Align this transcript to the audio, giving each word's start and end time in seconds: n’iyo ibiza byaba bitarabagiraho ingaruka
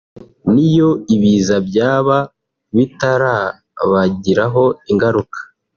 n’iyo 0.53 0.89
ibiza 1.15 1.55
byaba 1.67 2.17
bitarabagiraho 2.75 4.63
ingaruka 4.91 5.39